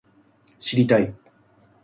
[0.59, 1.13] 知りたい